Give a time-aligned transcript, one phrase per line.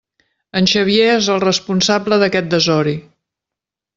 [0.61, 2.97] En Xavier és el responsable d'aquest desori!